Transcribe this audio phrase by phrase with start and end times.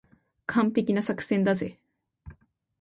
[0.47, 1.79] 完璧な作戦だぜ。